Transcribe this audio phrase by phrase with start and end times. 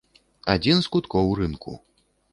[0.53, 1.77] Адзін з куткоў рынку.